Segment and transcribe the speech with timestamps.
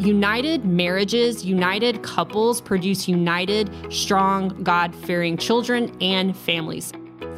[0.00, 6.92] united marriages, united couples produce united, strong, God fearing children and families.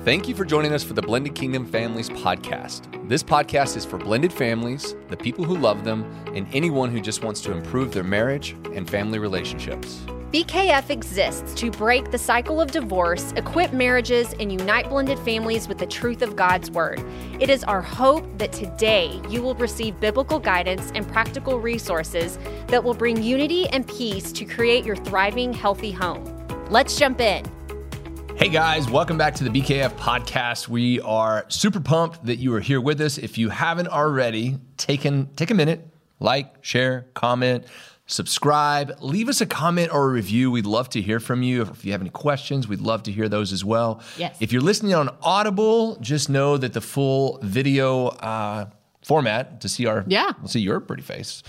[0.04, 3.09] Thank you for joining us for the Blended Kingdom Families podcast.
[3.09, 6.04] This podcast is for blended families, the people who love them,
[6.35, 10.00] and anyone who just wants to improve their marriage and family relationships.
[10.33, 15.77] BKF exists to break the cycle of divorce, equip marriages, and unite blended families with
[15.77, 17.05] the truth of God's Word.
[17.39, 22.82] It is our hope that today you will receive biblical guidance and practical resources that
[22.82, 26.25] will bring unity and peace to create your thriving, healthy home.
[26.71, 27.45] Let's jump in.
[28.35, 30.67] Hey guys, welcome back to the BKF podcast.
[30.67, 33.19] We are super pumped that you are here with us.
[33.19, 35.03] If you haven't already, take,
[35.37, 35.87] take a minute,
[36.20, 37.67] like, share, comment
[38.12, 40.50] subscribe, leave us a comment or a review.
[40.50, 41.62] We'd love to hear from you.
[41.62, 44.00] If you have any questions, we'd love to hear those as well.
[44.19, 44.36] Yes.
[44.41, 48.67] If you're listening on Audible, just know that the full video uh,
[49.03, 51.42] format to see our yeah, we'll see your pretty face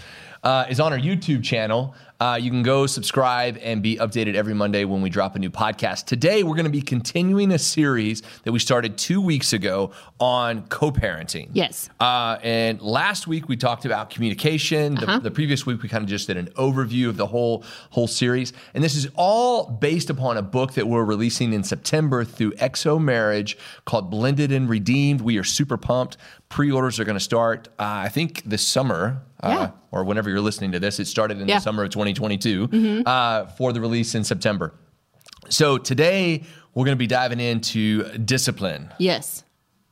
[0.44, 1.96] uh, is on our YouTube channel.
[2.20, 5.50] Uh, you can go subscribe and be updated every Monday when we drop a new
[5.50, 6.06] podcast.
[6.06, 9.92] Today, we're going to be continuing a series that we started two weeks ago
[10.22, 11.50] on co parenting.
[11.52, 11.90] Yes.
[12.00, 14.98] Uh, and last week, we talked about communication.
[14.98, 15.18] Uh-huh.
[15.18, 18.08] The, the, previous week, we kind of just did an overview of the whole, whole
[18.08, 18.54] series.
[18.74, 23.02] And this is all based upon a book that we're releasing in September through XO
[23.02, 25.20] Marriage called Blended and Redeemed.
[25.20, 26.16] We are super pumped.
[26.48, 29.24] Pre orders are going to start, uh, I think, this summer.
[29.44, 29.72] Uh, yeah.
[29.92, 31.56] or whenever you're listening to this, it started in yeah.
[31.56, 33.02] the summer of 2022 mm-hmm.
[33.06, 34.74] uh, for the release in September.
[35.50, 38.94] So today we're going to be diving into discipline.
[38.98, 39.44] Yes.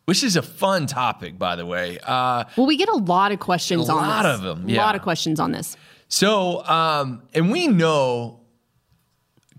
[0.06, 2.00] Which is a fun topic, by the way.
[2.04, 4.70] Uh, well, we get a lot of questions on a lot of them.
[4.70, 5.78] A lot of questions on this.
[6.08, 8.42] So, um, and we know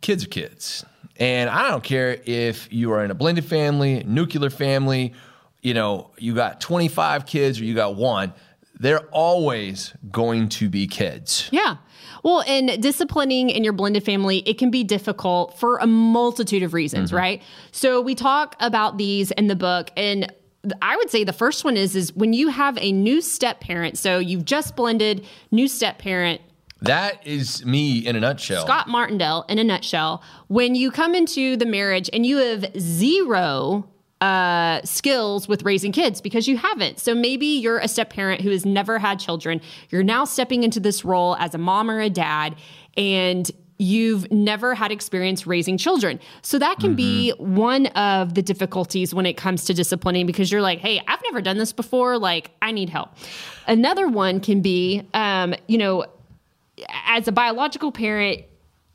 [0.00, 0.84] kids are kids.
[1.16, 5.14] And I don't care if you are in a blended family, nuclear family,
[5.62, 8.34] you know, you got 25 kids or you got one,
[8.82, 11.48] they're always going to be kids.
[11.52, 11.76] Yeah.
[12.22, 16.74] Well, and disciplining in your blended family, it can be difficult for a multitude of
[16.74, 17.16] reasons, Mm-hmm.
[17.16, 17.42] right?
[17.70, 20.32] So we talk about these in the book and
[20.80, 23.98] I would say the first one is is when you have a new step parent.
[23.98, 26.40] So you've just blended new step parent
[26.82, 28.64] That is me in a nutshell.
[28.64, 30.22] Scott Martindale in a nutshell.
[30.48, 33.88] When you come into the marriage and you have zero
[34.22, 37.00] uh, skills with raising kids because you haven't.
[37.00, 39.60] So maybe you're a step parent who has never had children.
[39.90, 42.54] You're now stepping into this role as a mom or a dad,
[42.96, 46.20] and you've never had experience raising children.
[46.42, 50.62] So that can be one of the difficulties when it comes to disciplining because you're
[50.62, 52.16] like, hey, I've never done this before.
[52.16, 53.10] Like, I need help.
[53.66, 56.06] Another one can be, um, you know,
[57.06, 58.44] as a biological parent,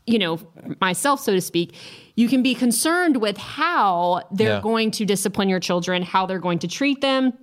[0.07, 0.39] you know,
[0.81, 1.75] myself, so to speak,
[2.15, 4.61] you can be concerned with how they're Yeah.
[4.61, 7.33] going to discipline your children, how they're going to treat them.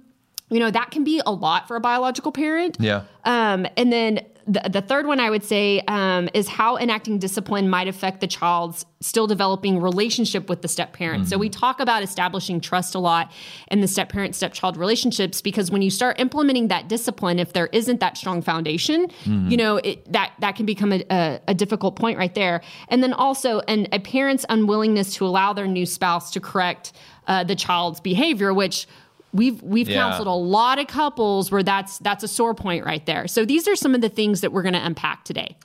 [0.50, 2.76] You know, that can be a lot for a biological parent.
[2.80, 3.02] Yeah.
[3.24, 7.68] Um, and then the, the third one I would say um, is how enacting discipline
[7.68, 11.28] might affect the child's still developing relationship with the step parent.
[11.28, 13.30] So we talk about establishing trust a lot
[13.70, 17.66] in the step parent stepchild relationships because when you start implementing that discipline, if there
[17.72, 19.08] isn't that strong foundation,
[19.50, 22.62] you know it, that that can become a, a, a difficult point right there.
[22.88, 26.92] And then also an, a parent's unwillingness to allow their new spouse to correct
[27.26, 28.86] uh, the child's behavior, which
[29.34, 29.96] We've we've Yeah.
[29.96, 33.26] counseled a lot of couples where that's that's a sore point right there.
[33.28, 35.56] So these are some of the things that we're going to unpack today.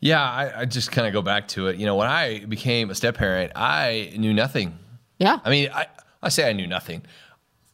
[0.00, 1.76] Yeah, I, I just kind of go back to it.
[1.76, 4.78] You know, when I became a step parent, I knew nothing.
[5.18, 5.38] Yeah.
[5.42, 5.86] I mean, I,
[6.22, 7.02] I say I knew nothing.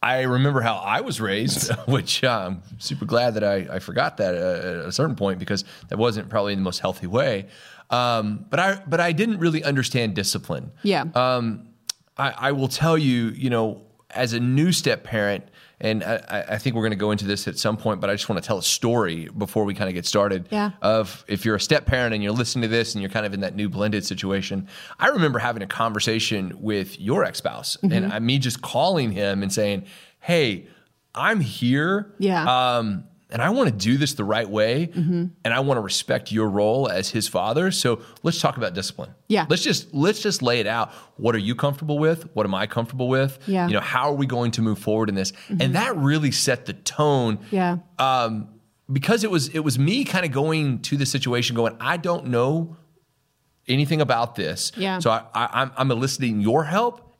[0.01, 4.17] I remember how I was raised, which uh, I'm super glad that I, I forgot
[4.17, 7.47] that uh, at a certain point because that wasn't probably the most healthy way.
[7.89, 10.71] Um, but I but I didn't really understand discipline.
[10.83, 11.03] yeah.
[11.13, 11.67] Um,
[12.17, 13.81] I, I will tell you, you know,
[14.15, 15.43] as a new step parent,
[15.79, 18.13] and I, I think we're going to go into this at some point, but I
[18.13, 20.47] just want to tell a story before we kind of get started.
[20.51, 20.71] Yeah.
[20.81, 23.33] Of if you're a step parent and you're listening to this and you're kind of
[23.33, 24.67] in that new blended situation,
[24.99, 29.41] I remember having a conversation with your ex spouse and I, me just calling him
[29.41, 29.85] and saying,
[30.19, 30.67] "Hey,
[31.15, 32.13] I'm here.
[32.19, 32.77] Yeah.
[32.77, 35.25] Um, and I want to do this the right way, Mm-hmm.
[35.45, 37.71] and I want to respect your role as his father.
[37.71, 39.13] So let's talk about discipline.
[39.27, 39.45] Yeah.
[39.49, 40.91] Let's just let's just lay it out.
[41.17, 42.29] What are you comfortable with?
[42.35, 43.39] What am I comfortable with?
[43.47, 43.61] Yeah.
[43.61, 43.69] Mm-hmm.
[43.69, 45.33] You know, how are we going to move forward in this?
[45.49, 47.39] And that really set the tone.
[47.51, 47.77] Yeah.
[47.99, 48.49] Um,
[48.91, 52.27] because it was it was me kind of going to the situation, going, I don't
[52.27, 52.75] know
[53.67, 54.71] anything about this.
[54.75, 54.99] Yeah.
[54.99, 57.10] So I, I, I'm I'm eliciting your help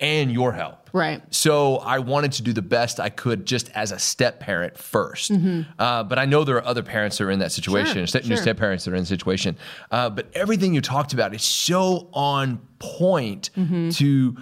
[0.00, 0.90] and your help.
[0.92, 1.22] Right.
[1.34, 5.66] So I wanted to do the best I could just as a step parent 1st
[5.78, 7.98] Uh, but I know there are other parents that are in that situation, Mm-hmm.
[8.00, 8.42] Sure, step, new sure.
[8.42, 9.56] step parents that are in the situation.
[9.90, 13.90] Uh, but everything you talked about is so on point Mm-hmm.
[13.90, 14.36] to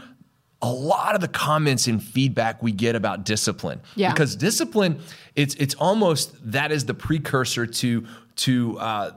[0.62, 3.80] a lot of the comments and feedback we get about discipline.
[3.94, 4.10] Yeah.
[4.12, 5.00] Because discipline,
[5.34, 8.06] it's it's almost that is the precursor to
[8.36, 9.10] to uh,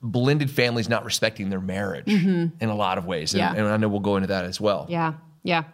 [0.00, 3.34] blended families not respecting their marriage in a lot of ways.
[3.34, 3.54] And, Mm-hmm.
[3.56, 3.60] Yeah.
[3.64, 4.86] and I know we'll go into that as well.
[4.88, 5.14] Yeah.
[5.42, 5.64] Yeah.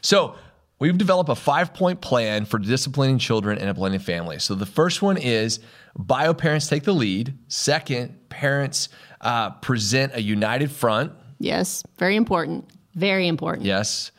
[0.00, 0.36] So
[0.78, 4.38] we've developed a five point plan for disciplining children in a blended family.
[4.38, 5.60] So the first one is
[5.96, 7.36] bio parents take the lead.
[7.48, 8.88] Second, parents
[9.20, 11.12] uh, present a united front.
[11.38, 11.82] Yes.
[11.98, 12.68] Very important.
[12.94, 13.66] Very important.
[13.66, 14.10] Yes.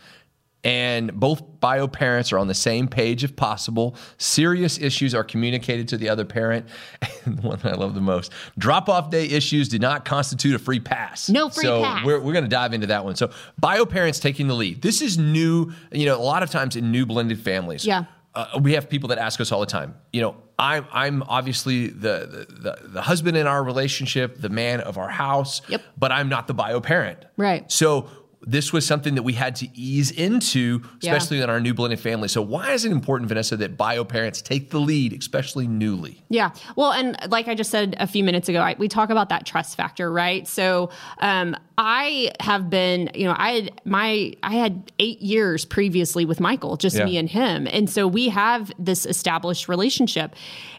[0.63, 3.95] And both bio parents are on the same page if possible.
[4.17, 6.65] Serious issues are communicated to the other parent.
[7.25, 10.55] And the one that I love the most drop off day issues do not constitute
[10.55, 11.29] a free pass.
[11.29, 12.05] No free so pass.
[12.05, 13.15] We're, we're going to dive into that one.
[13.17, 14.81] So, bio parents taking the lead.
[14.81, 17.85] This is new, you know, a lot of times in new blended families.
[17.85, 18.05] Yeah.
[18.33, 21.87] Uh, we have people that ask us all the time, you know, I'm, I'm obviously
[21.87, 25.81] the, the, the, the husband in our relationship, the man of our house, Yep.
[25.97, 27.19] but I'm not the bio parent.
[27.37, 27.69] Right.
[27.71, 28.09] So
[28.41, 31.13] this was something that we had to ease into, Yeah.
[31.13, 32.29] especially in our new blended family.
[32.29, 36.23] So why is it important, Vanessa, that bio parents take the lead, especially newly?
[36.29, 36.51] Yeah.
[36.77, 39.45] Well, and like I just said a few minutes ago, I, we talk about that
[39.45, 40.47] trust factor, right?
[40.47, 40.89] So,
[41.19, 46.39] um, I have been, you know, I had my, I had eight years previously with
[46.39, 47.05] Michael, just Yeah.
[47.05, 47.67] me and him.
[47.71, 50.35] And so we have this established relationship.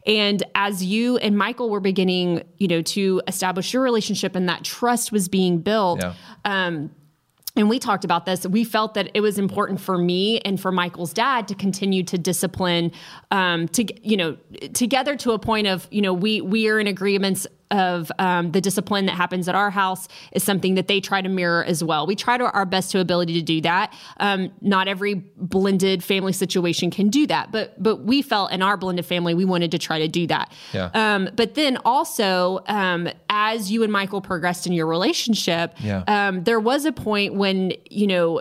[0.07, 4.63] And as you and Michael were beginning, you know, to establish your relationship and that
[4.65, 6.15] trust was being built, Yeah.
[7.61, 8.47] And we talked about this.
[8.47, 12.19] We felt that it was important for me and for michael's dad to continue to
[12.19, 12.91] discipline
[13.31, 14.37] um, to you know
[14.73, 18.61] together to a point of you know we we are in agreements of um, the
[18.61, 22.07] discipline that happens at our house is something that they try to mirror as well
[22.07, 26.33] we try to our best to ability to do that um, not every blended family
[26.33, 29.79] situation can do that but but we felt in our blended family we wanted to
[29.79, 30.91] try to do that Yeah.
[30.95, 36.03] um, but then also um, as you and michael progressed in your relationship Yeah.
[36.09, 38.41] um, there was a point when you know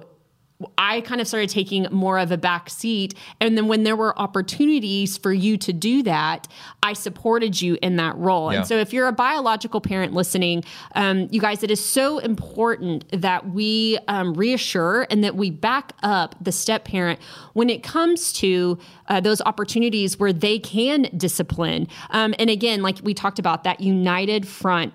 [0.77, 3.13] I kind of started taking more of a back seat.
[3.39, 6.49] And then when there were opportunities for you to do that,
[6.83, 8.51] I supported you in that role.
[8.51, 8.59] Yeah.
[8.59, 10.65] And so if you're a biological parent listening,
[10.95, 15.93] um, you guys, it is so important that we um, reassure and that we back
[16.03, 17.21] up the step parent
[17.53, 18.77] when it comes to
[19.07, 21.87] uh, those opportunities where they can discipline.
[22.09, 24.93] Um, and again, like we talked about, that united front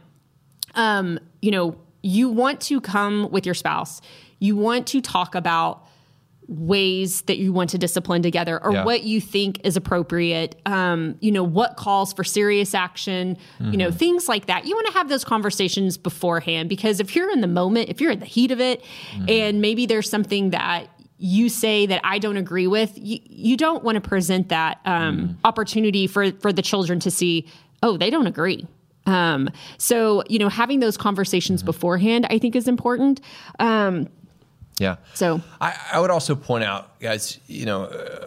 [0.74, 4.00] um, you know, you want to come with your spouse.
[4.38, 5.86] You want to talk about
[6.46, 8.84] ways that you want to discipline together or Yeah.
[8.84, 13.90] what you think is appropriate um, you know what calls for serious action you know
[13.90, 17.46] things like that you want to have those conversations beforehand because if you're in the
[17.46, 18.84] moment if you're in the heat of it
[19.26, 23.82] and maybe there's something that you say that I don't agree with, you, you don't
[23.84, 27.46] want to present that um, opportunity for for the children to see.
[27.82, 28.66] Oh, they don't agree.
[29.06, 33.20] Um, so you know, having those conversations beforehand, I think, is important.
[33.58, 34.08] Um,
[34.78, 34.96] Yeah.
[35.14, 38.26] so I, I would also point out, guys, you know, uh,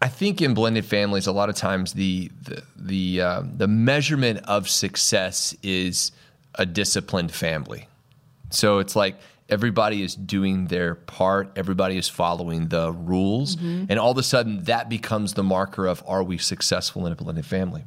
[0.00, 4.40] I think in blended families, a lot of times the the the, uh, the measurement
[4.44, 6.10] of success is
[6.56, 7.86] a disciplined family.
[8.50, 9.16] So it's like
[9.48, 14.64] everybody is doing their part, everybody is following the rules, and all of a sudden
[14.64, 17.84] that becomes the marker of are we successful in a blended family?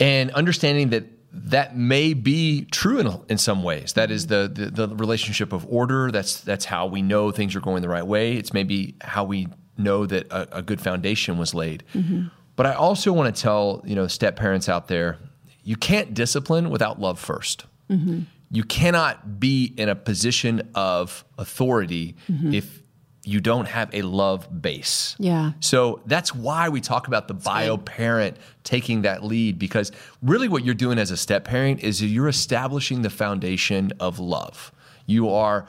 [0.00, 3.94] And understanding that that may be true in, in some ways.
[3.94, 6.10] That is the, the the relationship of order.
[6.10, 8.34] That's that's how we know things are going the right way.
[8.34, 11.82] It's maybe how we know that a, a good foundation was laid.
[11.94, 12.28] Mm-hmm.
[12.56, 15.18] But I also want to tell you know step parents out there,
[15.64, 18.20] you can't discipline without love 1st mm-hmm.
[18.50, 22.54] You cannot be in a position of authority mm-hmm.
[22.54, 22.83] if
[23.24, 25.16] you don't have a love base.
[25.18, 25.52] Yeah.
[25.60, 30.64] So that's why we talk about the bio parent taking that lead because really what
[30.64, 34.72] you're doing as a step parent is you're establishing the foundation of love.
[35.06, 35.68] You are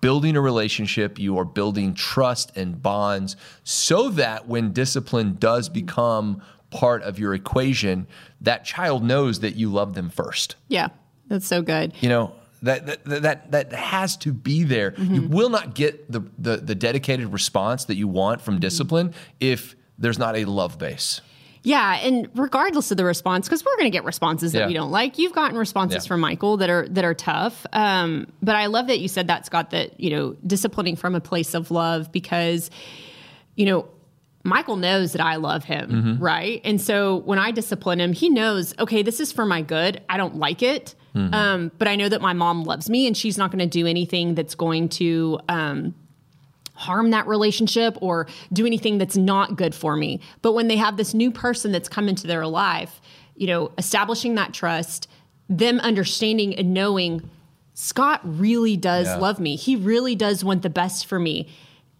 [0.00, 6.42] building a relationship, you are building trust and bonds so that when discipline does become
[6.70, 8.06] part of your equation,
[8.40, 10.56] that child knows that you love them first.
[10.68, 10.88] yeah,
[11.28, 11.92] that's so good.
[12.00, 12.32] You know,
[12.62, 14.94] that that that, that has to be there.
[14.98, 19.76] You will not get the, the the dedicated response that you want from discipline if
[19.98, 21.20] there's not a love base.
[21.62, 24.66] Yeah, and regardless of the response, because we're going to get responses that Yeah.
[24.68, 25.18] we don't like.
[25.18, 26.08] You've gotten responses Yeah.
[26.08, 27.66] from Michael that are that are tough.
[27.72, 29.70] Um, but I love that you said that, Scott.
[29.70, 32.70] That you know, disciplining from a place of love, because
[33.56, 33.88] you know,
[34.44, 36.22] Michael knows that I love him, Mm-hmm.
[36.22, 36.60] right?
[36.64, 40.02] And so when I discipline him, he knows, okay, this is for my good.
[40.08, 41.34] I don't like it, Mm-hmm.
[41.34, 43.86] um, but I know that my mom loves me, and she's not going to do
[43.86, 45.40] anything that's going to.
[45.48, 45.94] Um,
[46.78, 50.20] harm that relationship or do anything that's not good for me.
[50.42, 53.00] But when they have this new person that's come into their life,
[53.34, 55.08] you know, establishing that trust,
[55.48, 57.30] them understanding and knowing
[57.72, 59.16] Scott really does Yeah.
[59.16, 59.56] love me.
[59.56, 61.48] He really does want the best for me.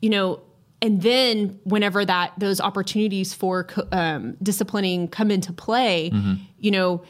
[0.03, 0.41] You know,
[0.83, 6.35] and then whenever that those opportunities for um, disciplining come into play, Mm-hmm.
[6.61, 7.03] you know,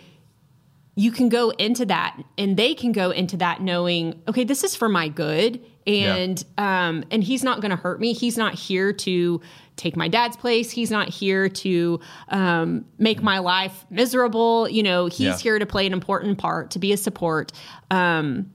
[0.99, 4.75] you can go into that and they can go into that knowing okay this is
[4.75, 8.93] for my good and um and he's not going to hurt me he's not here
[8.93, 9.41] to
[9.77, 12.01] take my dad's place he's not here to
[12.31, 15.37] um make my life miserable you know he's Yeah.
[15.39, 17.53] here to play an important part to be a support
[17.91, 18.51] um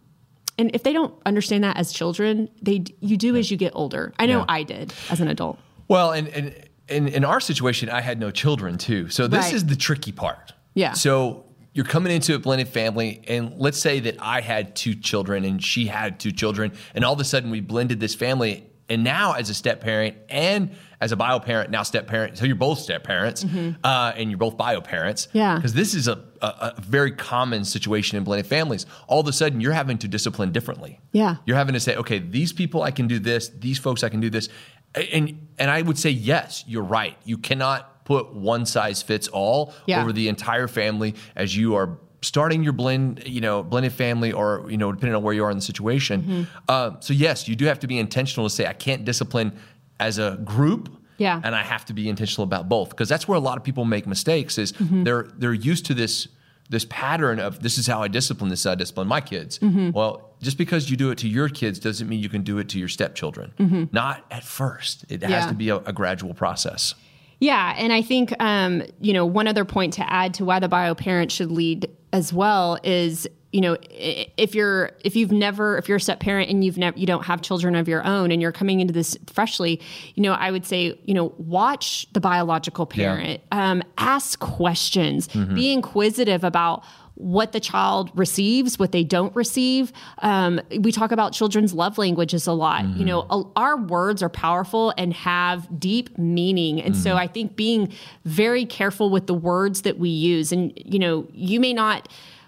[0.57, 4.13] and if they don't understand that as children they you do as you get older
[4.19, 4.45] i know Yeah.
[4.49, 6.55] i did as an adult Well, and and
[6.87, 9.07] in, in our situation, I had no children too.
[9.09, 9.53] So this Right.
[9.53, 10.51] is the tricky part.
[10.73, 10.91] Yeah.
[10.91, 15.45] So you're coming into a blended family, and let's say that I had two children
[15.45, 18.67] and she had two children, and all of a sudden we blended this family.
[18.89, 22.43] And now, as a step parent and as a bio parent, now step parent, so
[22.43, 23.45] you're both step parents,
[23.85, 25.27] uh, and you're both bio parents.
[25.27, 25.37] Mm-hmm.
[25.37, 25.55] Yeah.
[25.55, 28.85] Because this is a, a, a very common situation in blended families.
[29.07, 30.99] All of a sudden, you're having to discipline differently.
[31.13, 31.37] Yeah.
[31.45, 34.19] You're having to say, okay, these people I can do this, these folks I can
[34.19, 34.49] do this.
[34.93, 37.15] And and I would say yes, you're right.
[37.23, 40.01] You cannot put one size fits all Yeah.
[40.01, 44.65] over the entire family as you are starting your blend, you know, blended family or,
[44.69, 46.21] you know, depending on where you are in the situation.
[46.21, 46.43] Mm-hmm.
[46.69, 49.53] Uh, so yes, you do have to be intentional to say I can't discipline
[49.99, 50.89] as a group.
[51.17, 51.39] Yeah.
[51.43, 53.85] And I have to be intentional about both because that's where a lot of people
[53.85, 55.03] make mistakes is Mm-hmm.
[55.03, 56.27] they're they're used to this
[56.69, 59.59] this pattern of this is how I discipline this is how I discipline my kids.
[59.59, 59.91] Mm-hmm.
[59.91, 62.69] Well, just because you do it to your kids doesn't mean you can do it
[62.69, 63.51] to your stepchildren.
[63.91, 65.05] Not at first.
[65.09, 65.49] It has Mm-hmm.
[65.49, 66.95] To be a, a gradual process.
[67.41, 70.69] Yeah, and I think um, you know one other point to add to why the
[70.69, 75.89] bio parent should lead as well is you know if you're if you've never if
[75.89, 78.43] you're a step parent and you've never you don't have children of your own and
[78.43, 79.81] you're coming into this freshly,
[80.13, 85.73] you know I would say you know watch the biological parent, um, ask questions, be
[85.73, 86.83] inquisitive about
[87.21, 89.93] what the child receives, what they don't receive.
[90.19, 92.83] Um, we talk about children's love languages a lot.
[92.97, 96.81] You know, a- our words are powerful and have deep meaning.
[96.81, 97.93] And so I think being
[98.25, 102.07] very careful with the words that we use, and, you know, you may not.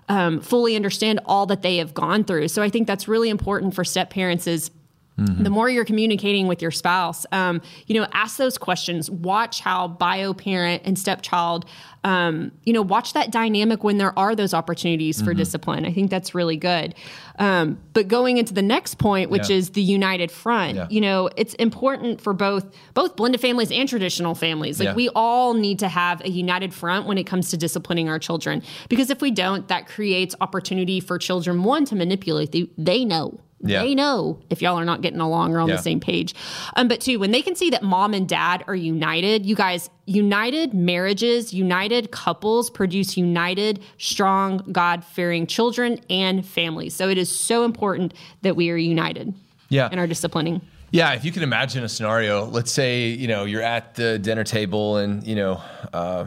[0.10, 2.50] Um, fully understand all that they have gone through.
[2.50, 4.70] So I think that's really important for step parents is
[5.16, 9.12] the more you're communicating with your spouse, um, you know, ask those questions.
[9.12, 11.66] Watch how bio parent and stepchild,
[12.04, 15.86] um, you know, watch that dynamic when there are those opportunities for discipline.
[15.86, 16.96] I think that's really good.
[17.38, 19.58] Um, but going into the next point, which Yeah.
[19.58, 20.88] is the united front, Yeah.
[20.90, 22.66] you know, it's important for both
[22.96, 24.80] both blended families and traditional families.
[24.80, 24.96] Like Yeah.
[24.96, 28.64] we all need to have a united front when it comes to disciplining our children,
[28.90, 32.52] because if we don't, that creates opportunity for children one to manipulate.
[32.52, 33.40] They, they know.
[33.66, 33.82] Yeah.
[33.84, 35.78] They know if y'all are not getting along or on Yeah.
[35.78, 36.36] the same page.
[36.76, 39.90] Um, but two, when they can see that mom and dad are united, you guys,
[40.06, 46.94] united marriages, united couples produce united, strong, God fearing children and families.
[46.94, 49.34] So it is so important that we are united
[49.70, 49.90] Yeah.
[49.92, 50.60] in our disciplining.
[50.92, 54.44] Yeah, if you can imagine a scenario, let's say you know you're at the dinner
[54.44, 55.62] table and you know,
[55.94, 56.26] uh,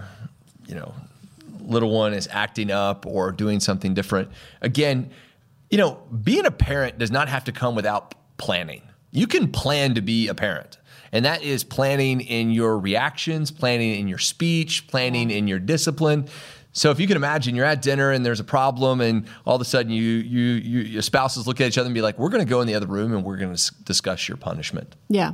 [0.67, 0.93] you know,
[1.67, 4.29] little one is acting up or doing something different.
[4.63, 5.11] Again,
[5.71, 8.83] you know, being a parent does not have to come without planning.
[9.11, 10.79] You can plan to be a parent,
[11.13, 16.29] and that is planning in your reactions, planning in your speech, planning in your discipline.
[16.73, 19.63] So if you can imagine, you're at dinner and there's a problem, and all of
[19.63, 22.29] a sudden you you, you your spouses look at each other and be like, "We're
[22.29, 25.33] going to go in the other room and we're going to discuss your punishment." Yeah.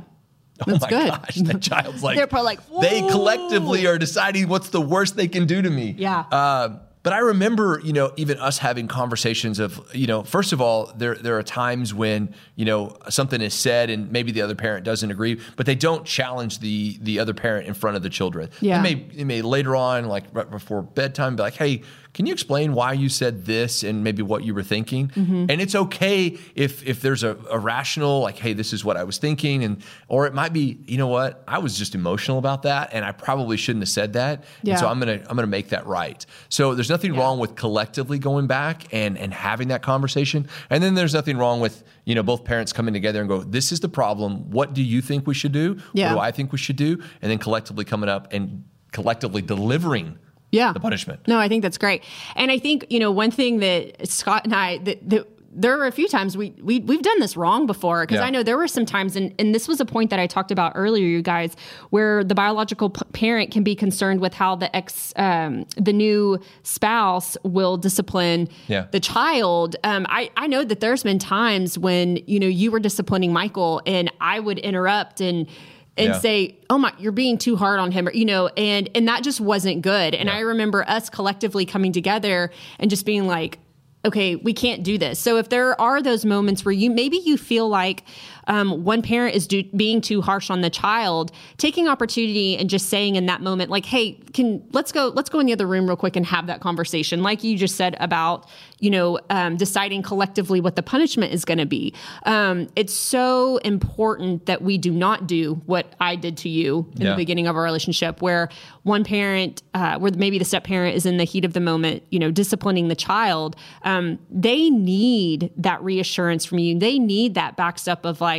[0.65, 1.09] That's oh my good.
[1.09, 5.27] gosh, that child's like They're probably like, they collectively are deciding what's the worst they
[5.27, 5.95] can do to me.
[5.97, 6.19] Yeah.
[6.19, 10.61] Uh, but I remember, you know, even us having conversations of, you know, first of
[10.61, 14.55] all, there there are times when you know something is said and maybe the other
[14.55, 18.09] parent doesn't agree, but they don't challenge the the other parent in front of the
[18.09, 18.49] children.
[18.61, 18.81] Yeah.
[18.81, 21.81] They may they may later on, like right before bedtime, be like, hey.
[22.13, 25.07] Can you explain why you said this and maybe what you were thinking?
[25.07, 25.45] Mm-hmm.
[25.49, 29.03] And it's okay if if there's a, a rational like, hey, this is what I
[29.03, 32.61] was thinking, and or it might be, you know what, I was just emotional about
[32.63, 34.73] that, and I probably shouldn't have said that, Yeah.
[34.73, 36.23] and so I'm gonna I'm gonna make that right.
[36.49, 40.93] So there's nothing wrong with collectively going back and and having that conversation, and then
[40.95, 43.89] there's nothing wrong with you know both parents coming together and go, this is the
[43.89, 44.49] problem.
[44.51, 45.79] What do you think we should do?
[45.93, 46.09] Yeah.
[46.09, 47.01] What do I think we should do?
[47.21, 50.17] And then collectively coming up and collectively delivering
[50.53, 50.71] yeah.
[50.71, 51.27] the punishment.
[51.27, 52.03] No, I think that's great.
[52.35, 55.85] And I think, you know, one thing that Scott and I, that, that there were
[55.85, 58.25] a few times we, we, we've done this wrong before because Yeah.
[58.25, 60.51] I know there were some times, and, and this was a point that I talked
[60.51, 61.55] about earlier, you guys,
[61.91, 66.39] where the biological p- parent can be concerned with how the ex, um, the new
[66.63, 68.87] spouse will discipline Yeah.
[68.91, 69.75] the child.
[69.83, 73.81] Um, I, I know that there's been times when, you know, you were disciplining Michael
[73.85, 75.47] and I would interrupt and,
[75.95, 76.19] and Yeah.
[76.19, 79.21] say, "Oh my, you're being too hard on him," or, you know, and and that
[79.23, 80.15] just wasn't good.
[80.15, 80.37] And Yeah.
[80.37, 83.59] I remember us collectively coming together and just being like,
[84.05, 85.19] okay, we can't do this.
[85.19, 88.03] So if there are those moments where you maybe you feel like
[88.47, 92.89] um, one parent is do, being too harsh on the child, taking opportunity and just
[92.89, 95.87] saying in that moment, like, hey, can let's go let's go in the other room
[95.87, 98.47] real quick and have that conversation, like you just said about
[98.79, 101.93] you know um, deciding collectively what the punishment is going to be.
[102.25, 107.03] Um, it's so important that we do not do what I did to you in
[107.03, 107.09] Yeah.
[107.11, 108.49] the beginning of our relationship, where
[108.83, 112.03] one parent, uh, where maybe the step parent is in the heat of the moment,
[112.09, 113.55] you know, disciplining the child.
[113.83, 116.77] Um, they need that reassurance from you.
[116.77, 118.32] They need that backstep of like,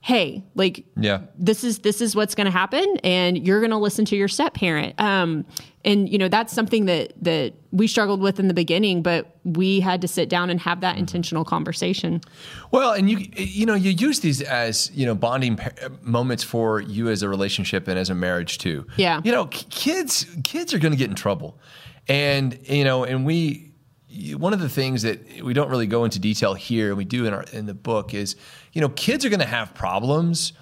[0.00, 1.22] hey, like, Yeah.
[1.38, 4.28] this is this is what's going to happen, and you're going to listen to your
[4.28, 4.98] step parent.
[5.00, 5.44] Um,
[5.84, 9.80] and you know that's something that that we struggled with in the beginning, but we
[9.80, 12.20] had to sit down and have that intentional conversation.
[12.72, 15.58] Well, and you you know you use these as you know bonding
[16.02, 18.86] moments for you as a relationship and as a marriage too.
[18.96, 19.20] Yeah.
[19.24, 21.58] You know, k- kids kids are going to get in trouble,
[22.08, 23.72] and you know, and we
[24.36, 27.24] one of the things that we don't really go into detail here, and we do
[27.24, 28.36] in our in the book is
[28.78, 30.52] you know kids are going to have problems.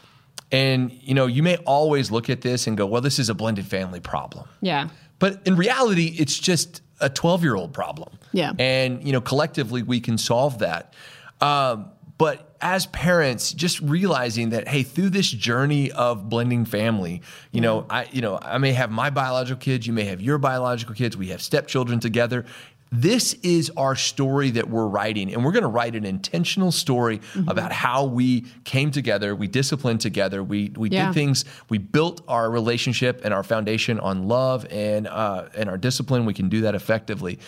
[0.50, 3.34] And you know, you may always look at this and go, "Well, this is a
[3.34, 4.88] blended family problem." Yeah.
[5.18, 8.18] But in reality, it's just a 12 year old problem.
[8.32, 8.52] Yeah.
[8.58, 10.94] And, you know, collectively we can solve that.
[11.42, 17.20] Um, but as parents, just realizing that, hey, through this journey of blending family,
[17.52, 20.38] you know, I, you know, I may have my biological kids, you may have your
[20.38, 22.46] biological kids, we have stepchildren together.
[22.92, 27.18] This is our story that we're writing, and we're going to write an intentional story
[27.18, 27.48] Mm-hmm.
[27.48, 31.06] about how we came together, we disciplined together, we we Yeah.
[31.06, 35.76] did things, we built our relationship and our foundation on love and uh, and our
[35.78, 36.24] discipline.
[36.26, 37.38] We can do that effectively,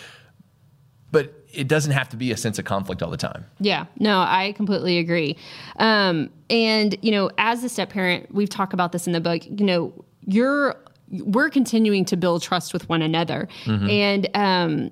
[1.13, 3.45] but it doesn't have to be a sense of conflict all the time.
[3.61, 5.37] Yeah, no, I completely agree.
[5.79, 9.43] Um, and you know, as a step parent, we've talked about this in the book.
[9.47, 10.77] You know, you're
[11.11, 14.91] we're continuing to build trust with one another, and um,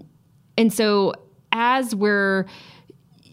[0.57, 1.13] and so
[1.53, 2.47] as we're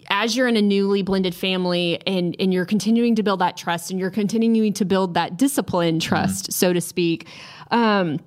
[0.10, 3.92] as you're in a newly blended family and and you're continuing to build that trust
[3.92, 7.28] and you're continuing to build that discipline trust, so to speak.
[7.72, 8.20] Um,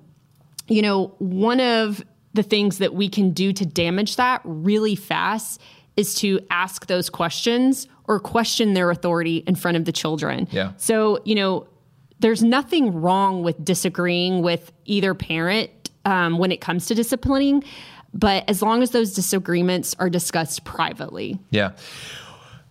[0.67, 5.61] you know, one of the things that we can do to damage that really fast
[5.95, 10.47] is to ask those questions or question their authority in front of the children.
[10.51, 10.73] Yeah.
[10.77, 11.67] So, you know,
[12.19, 15.71] there's nothing wrong with disagreeing with either parent
[16.05, 17.63] um, when it comes to disciplining,
[18.17, 21.39] but as long as those disagreements are discussed privately.
[21.51, 21.71] Yeah.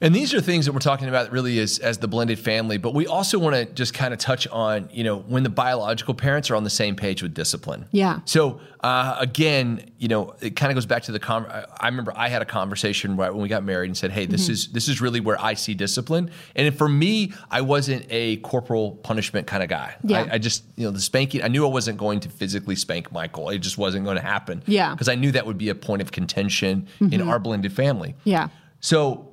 [0.00, 2.92] And these are things that we're talking about really as, as the blended family, but
[2.92, 6.50] we also want to just kind of touch on, you know, when the biological parents
[6.50, 7.86] are on the same page with discipline.
[7.92, 8.20] Yeah.
[8.26, 12.12] So uh, again, you know, it kind of goes back to the con- I remember
[12.14, 14.86] I had a conversation right when we got married and said, "Hey, this is this
[14.86, 19.62] is really where I see discipline." And for me, I wasn't a corporal punishment kind
[19.62, 19.96] of guy.
[20.04, 20.24] Yeah.
[20.30, 21.42] I, I just, you know, the spanking.
[21.42, 23.48] I knew I wasn't going to physically spank Michael.
[23.48, 24.62] It just wasn't going to happen.
[24.66, 24.92] Yeah.
[24.92, 28.14] Because I knew that would be a point of contention in our blended family.
[28.24, 28.48] Yeah.
[28.80, 29.32] So,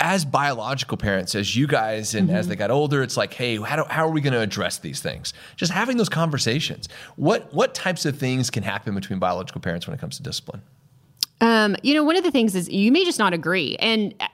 [0.00, 3.76] as biological parents, as you guys and as they got older, it's like, hey, how,
[3.76, 5.34] do, how are we going to address these things?
[5.56, 6.88] Just having those conversations.
[7.16, 10.62] What what types of things can happen between biological parents when it comes to discipline?
[11.42, 14.26] Um, you know, one of the things is you may just not agree, and uh,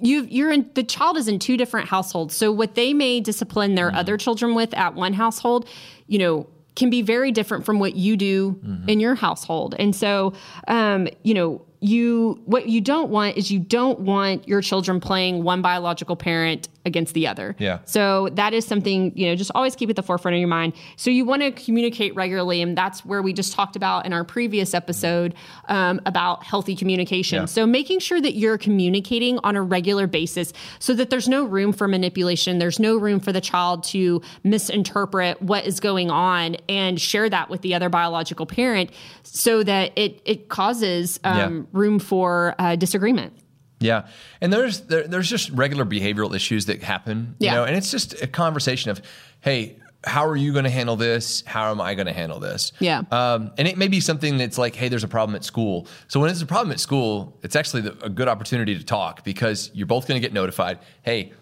[0.00, 2.36] you you're in the child is in two different households.
[2.36, 5.68] So what they may discipline their other children with at one household,
[6.06, 9.74] you know, can be very different from what you do in your household.
[9.78, 10.32] And so,
[10.68, 15.42] um, you know, you what you don't want is you don't want your children playing
[15.42, 17.56] one biological parent against the other.
[17.58, 17.78] Yeah.
[17.84, 20.74] So that is something, you know, just always keep at the forefront of your mind.
[20.96, 22.60] So you want to communicate regularly.
[22.62, 25.34] And that's where we just talked about in our previous episode
[25.68, 27.40] um, about healthy communication.
[27.40, 27.44] Yeah.
[27.46, 31.72] So making sure that you're communicating on a regular basis so that there's no room
[31.72, 32.58] for manipulation.
[32.58, 37.48] There's no room for the child to misinterpret what is going on and share that
[37.50, 38.90] with the other biological parent
[39.22, 41.62] so that it, it causes um, Yeah.
[41.72, 43.32] room for uh, disagreement.
[43.80, 44.06] Yeah,
[44.40, 47.54] and there's there, there's just regular behavioral issues that happen, you Yeah.
[47.54, 49.02] know, and it's just a conversation of,
[49.40, 51.42] hey, how are you going to handle this?
[51.46, 52.72] How am I going to handle this?
[52.78, 53.02] Yeah.
[53.10, 55.86] um, and it may be something that's like, hey, there's a problem at school.
[56.08, 59.24] So when there's a problem at school, it's actually the, a good opportunity to talk
[59.24, 60.78] because you're both going to get notified.
[61.02, 61.32] Hey,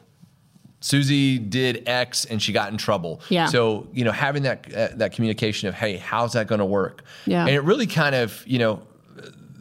[0.81, 3.21] Susie did X and she got in trouble.
[3.29, 3.47] Yeah.
[3.47, 7.05] So you know, having that uh, that communication of, hey, how's that going to work?
[7.27, 7.43] Yeah.
[7.43, 8.83] And it really kind of, you know,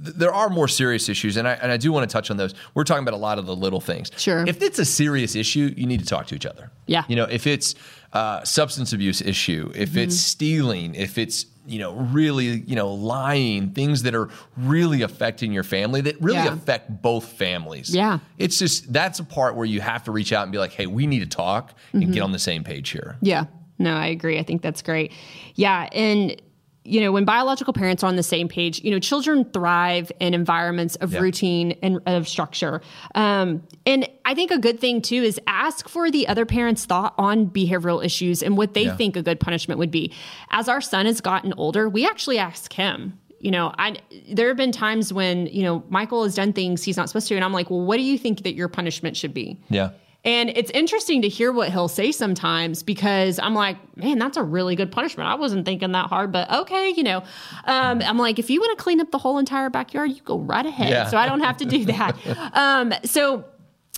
[0.03, 2.53] there are more serious issues, and I and I do want to touch on those.
[2.73, 4.09] We're talking about a lot of the little things.
[4.17, 4.43] Sure.
[4.47, 6.71] If it's a serious issue, you need to talk to each other.
[6.87, 7.03] Yeah.
[7.07, 7.75] You know, if it's
[8.13, 10.31] uh, substance abuse issue, if it's Mm-hmm.
[10.31, 15.63] stealing, if it's you know really you know lying, things that are really affecting your
[15.63, 16.53] family that really Yeah.
[16.53, 17.93] affect both families.
[17.93, 18.19] Yeah.
[18.39, 20.87] It's just that's a part where you have to reach out and be like, hey,
[20.87, 22.11] we need to talk and Mm-hmm.
[22.13, 23.17] get on the same page here.
[23.21, 23.45] Yeah.
[23.77, 24.37] No, I agree.
[24.39, 25.11] I think that's great.
[25.55, 26.39] Yeah, and
[26.83, 30.33] you know, when biological parents are on the same page, you know, children thrive in
[30.33, 31.19] environments of Yeah.
[31.19, 32.81] routine and of structure.
[33.13, 37.13] Um, and I think a good thing too is ask for the other parent's thought
[37.19, 38.95] on behavioral issues and what they Yeah.
[38.95, 40.11] think a good punishment would be.
[40.49, 43.13] As our son has gotten older, we actually ask him.
[43.39, 43.97] You know, I
[44.31, 47.35] there have been times when you know Michael has done things he's not supposed to,
[47.35, 49.57] and I'm like, well, what do you think that your punishment should be?
[49.69, 49.89] Yeah.
[50.23, 54.43] And it's interesting to hear what he'll say sometimes because I'm like, man, that's a
[54.43, 55.27] really good punishment.
[55.27, 57.23] I wasn't thinking that hard, but okay, you know.
[57.65, 60.37] Um, I'm like, if you want to clean up the whole entire backyard, you go
[60.37, 60.89] right ahead.
[60.89, 61.07] Yeah.
[61.07, 62.15] So I don't have to do that.
[62.53, 63.45] um, so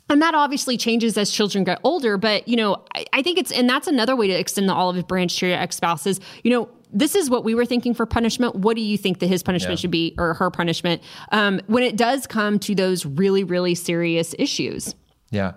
[0.10, 3.52] and that obviously changes as children get older but you know I, I think it's
[3.54, 7.16] and that's another way to extend the olive branch to your ex-spouses you know this
[7.16, 9.82] is what we were thinking for punishment what do you think that his punishment Yeah.
[9.82, 14.36] should be or her punishment um, when it does come to those really really serious
[14.38, 14.94] issues
[15.32, 15.54] Yeah.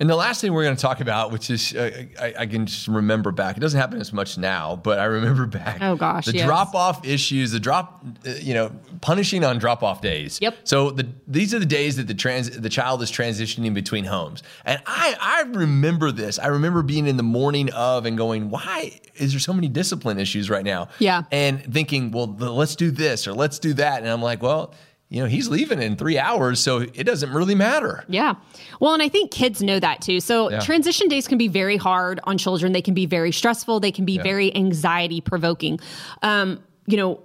[0.00, 2.66] And the last thing we're going to talk about, which is uh, I, I can
[2.66, 3.56] just remember back.
[3.56, 5.78] It doesn't happen as much now, but I remember back.
[5.80, 6.46] Oh, gosh, the yes.
[6.46, 10.38] drop off issues, the drop, uh, you know, punishing on drop off days.
[10.40, 10.56] Yep.
[10.64, 14.42] So the these are the days that the trans the child is transitioning between homes,
[14.64, 16.38] and I I remember this.
[16.38, 20.18] I remember being in the morning of and going, why is there so many discipline
[20.20, 20.88] issues right now?
[21.00, 21.24] Yeah.
[21.32, 24.74] And thinking, well, the, let's do this or let's do that, and I'm like, well.
[25.10, 28.04] You know, he's leaving in three hours, so it doesn't really matter.
[28.08, 28.34] Yeah.
[28.78, 30.20] Well, and I think kids know that too.
[30.20, 30.60] So Yeah.
[30.60, 32.72] transition days can be very hard on children.
[32.72, 33.80] They can be very stressful.
[33.80, 35.80] They can be very anxiety provoking.
[36.22, 37.20] Um, you know,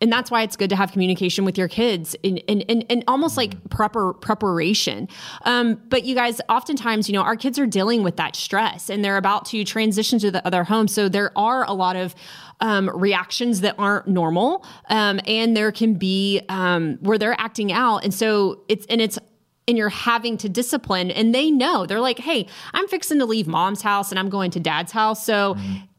[0.00, 3.04] and that's why it's good to have communication with your kids and and, and, and
[3.08, 5.08] almost like proper preparation.
[5.44, 9.04] Um, but you guys, oftentimes, you know, our kids are dealing with that stress and
[9.04, 10.88] they're about to transition to the other home.
[10.88, 12.14] So there are a lot of
[12.60, 18.04] um, reactions that aren't normal, um, and there can be um, where they're acting out,
[18.04, 19.18] and so it's and it's
[19.66, 21.86] and you're having to discipline and they know.
[21.86, 25.24] They're like hey i'm fixing to leave mom's house and i'm going to dad's house.
[25.24, 25.56] So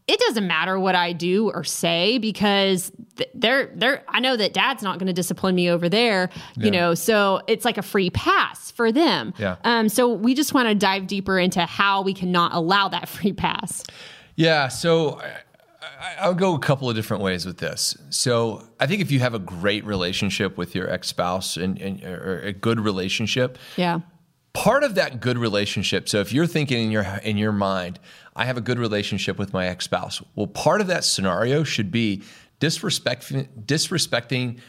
[0.08, 2.92] it doesn't matter what i do or say because
[3.34, 6.94] they're they're i know that dad's not going to discipline me over there you know?
[6.94, 9.34] So it's like a free pass for them.
[9.38, 9.56] Yeah.
[9.64, 13.34] um so we just want to dive deeper into how we cannot allow that free
[13.34, 13.84] pass.
[14.36, 15.22] Yeah, so
[16.20, 17.98] I'll go a couple of different ways with this.
[18.10, 22.04] So I think if you have a great relationship with your ex spouse and, and
[22.04, 24.00] or a good relationship, yeah
[24.56, 26.10] part of that good relationship.
[26.10, 28.00] So if you're thinking in your in your mind,
[28.36, 30.24] I have a good relationship with my ex spouse.
[30.36, 32.24] Well, part of that scenario should be
[32.60, 34.60] disrespecting disrespecting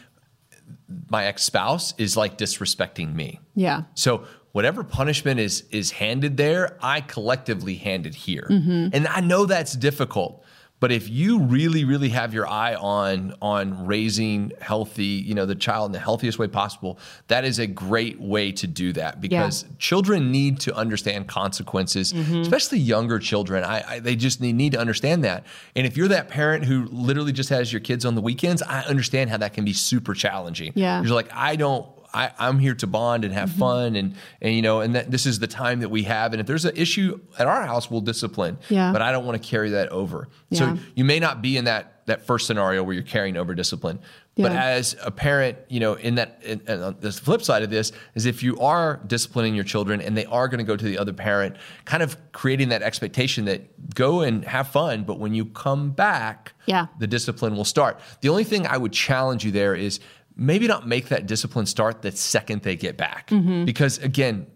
[1.09, 3.39] my ex spouse is like disrespecting me.
[3.55, 8.47] yeah So whatever punishment is is handed there, I collectively hand it here.
[8.49, 8.89] Mm-hmm.
[8.93, 10.43] And I know that's difficult.
[10.79, 15.55] But if you really, really have your eye on on raising healthy, you know, the
[15.55, 19.65] child in the healthiest way possible, that is a great way to do that because
[19.79, 22.41] children need to understand consequences, mm-hmm.
[22.41, 23.63] especially younger children.
[23.63, 25.45] I, I they just need, need to understand that.
[25.75, 28.81] And if you're that parent who literally just has your kids on the weekends, I
[28.81, 30.73] understand how that can be super challenging.
[30.75, 31.01] Yeah.
[31.01, 33.59] You're like, I don't I, I'm here to bond and have mm-hmm.
[33.59, 36.33] fun, and and you know, and that this is the time that we have.
[36.33, 38.57] And if there's an issue at our house, we'll discipline.
[38.69, 38.91] Yeah.
[38.91, 40.29] But I don't want to carry that over.
[40.49, 40.59] Yeah.
[40.59, 43.99] So you may not be in that that first scenario where you're carrying over discipline.
[44.37, 47.91] But as a parent, you know, in that, in, on the flip side of this
[48.13, 50.97] is if you are disciplining your children and they are going to go to the
[50.97, 55.45] other parent, kind of creating that expectation that go and have fun, but when you
[55.45, 56.87] come back, Yeah.
[56.99, 57.99] the discipline will start.
[58.21, 59.99] The only thing I would challenge you there is
[60.37, 63.29] maybe not make that discipline start the second they get back.
[63.31, 63.65] Mm-hmm.
[63.65, 64.47] Because again,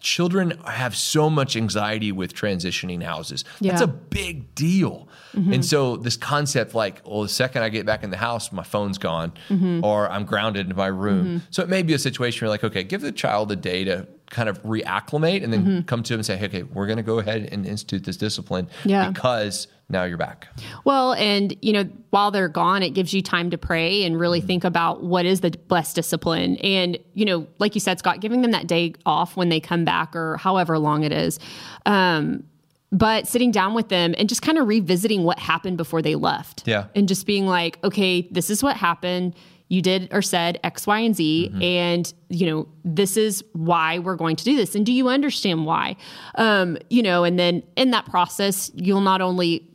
[0.00, 3.42] children have so much anxiety with transitioning houses.
[3.60, 3.72] That's Yeah.
[3.74, 3.82] Mm-hmm.
[3.82, 5.08] a big deal.
[5.34, 8.62] And so this concept like, well, the second I get back in the house, my
[8.62, 9.84] phone's gone Mm-hmm.
[9.84, 11.42] or I'm grounded in my room.
[11.50, 13.84] So it may be a situation where you're like, okay, give the child a day
[13.84, 15.80] to kind of reacclimate and then Mm-hmm.
[15.82, 18.16] come to them and say, hey, okay, we're going to go ahead and institute this
[18.16, 19.08] discipline Yeah.
[19.10, 20.48] because now you're back.
[20.84, 24.40] Well, and you know, while they're gone, it gives you time to pray and really
[24.40, 26.56] think about what is the best discipline.
[26.56, 29.84] And you know, like you said, Scott, giving them that day off when they come
[29.84, 31.38] back or however long it is.
[31.84, 32.44] Um,
[32.92, 36.66] but sitting down with them and just kind of revisiting what happened before they left.
[36.66, 36.86] Yeah.
[36.94, 39.34] And just being like, okay, this is what happened.
[39.68, 41.52] You did or said X, Y, and Z.
[41.60, 44.74] And, you know, this is why we're going to do this.
[44.74, 45.96] And do you understand why?
[46.36, 49.68] Um, you know, and then in that process, you'll not only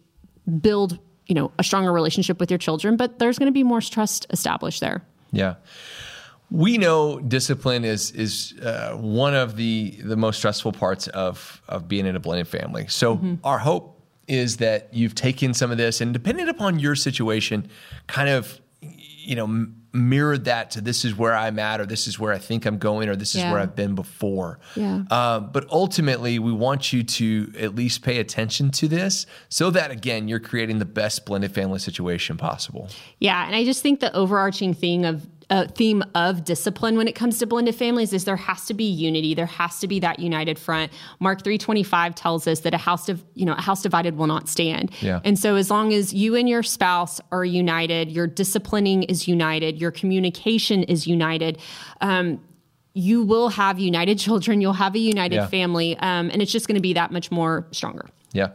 [0.60, 3.80] build you know a stronger relationship with your children but there's going to be more
[3.80, 5.56] trust established there Yeah.
[6.50, 11.88] We know discipline is is uh, one of the the most stressful parts of of
[11.88, 12.88] being in a blended family.
[12.88, 17.70] So our hope is that you've taken some of this and depending upon your situation,
[18.08, 22.18] kind of you know mirrored that to this is where I'm at, or this is
[22.18, 23.52] where I think I'm going, or this is Yeah.
[23.52, 24.60] where I've been before.
[24.76, 25.04] Yeah.
[25.12, 29.92] Uh, but ultimately, we want you to at least pay attention to this so that,
[29.92, 32.90] again, you're creating the best blended family situation possible.
[33.20, 37.14] Yeah, and I just think the overarching thing of uh, theme of discipline when it
[37.14, 39.36] comes to blended families is there has to be unity.
[39.36, 40.92] There has to be that united front.
[41.20, 44.18] Mark three twenty five tells us that a house of you know a house divided
[44.18, 44.92] will not stand.
[45.02, 45.20] Yeah.
[45.24, 49.80] And so as long as you and your spouse are united, your disciplining is united,
[49.80, 51.60] your communication is united.
[52.00, 52.40] Um,
[52.94, 54.62] you will have united children.
[54.62, 55.48] You'll have a united Yeah.
[55.48, 58.08] family, um, and it's just going to be that much more stronger.
[58.34, 58.52] Yeah.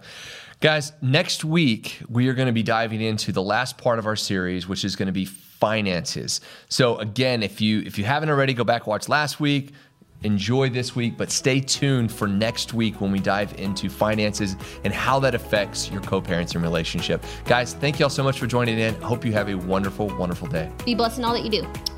[0.61, 4.17] Guys, next week we are going to be diving into the last part of our
[4.17, 5.29] series, which is going to be
[5.61, 6.41] finances.
[6.69, 9.73] So again, if you if you haven't already, go back watch last week.
[10.23, 14.93] Enjoy this week, but stay tuned for next week when we dive into finances and
[14.93, 17.23] how that affects your co-parenting relationship.
[17.45, 18.95] Guys, thank you all so much for joining in.
[19.03, 20.73] Hope you have a wonderful, wonderful day.
[20.87, 21.96] Be blessed in all that you do.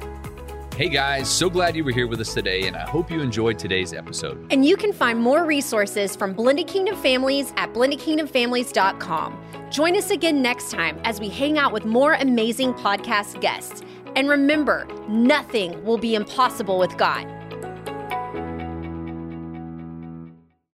[0.79, 3.59] Hey guys, so glad you were here with us today, and I hope you enjoyed
[3.59, 4.47] today's episode.
[4.53, 9.71] And you can find more resources from Blended Kingdom Families at blendedkingdomfamilies.com.
[9.73, 13.83] Join us again next time as we hang out with more amazing podcast guests.
[14.14, 17.27] And remember, nothing will be impossible with God.